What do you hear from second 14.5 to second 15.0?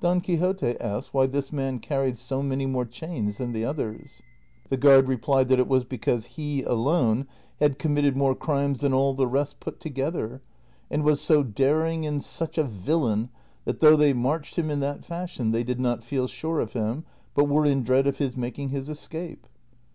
him in